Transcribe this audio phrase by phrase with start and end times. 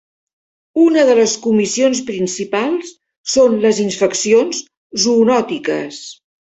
[0.83, 2.95] Una de les comissions principals
[3.35, 4.67] són les infeccions
[5.07, 6.07] zoonòtiques.